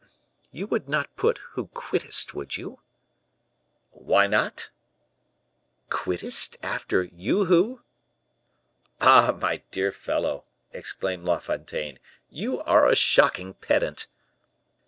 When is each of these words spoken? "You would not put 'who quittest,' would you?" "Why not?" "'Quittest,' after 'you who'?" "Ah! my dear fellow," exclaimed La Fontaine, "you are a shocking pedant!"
"You 0.51 0.65
would 0.65 0.89
not 0.89 1.15
put 1.15 1.37
'who 1.51 1.67
quittest,' 1.67 2.33
would 2.33 2.57
you?" 2.57 2.79
"Why 3.91 4.25
not?" 4.25 4.71
"'Quittest,' 5.91 6.57
after 6.63 7.03
'you 7.03 7.45
who'?" 7.45 7.83
"Ah! 8.99 9.37
my 9.39 9.57
dear 9.69 9.91
fellow," 9.91 10.45
exclaimed 10.73 11.25
La 11.25 11.37
Fontaine, 11.37 11.99
"you 12.31 12.61
are 12.61 12.87
a 12.87 12.95
shocking 12.95 13.53
pedant!" 13.53 14.07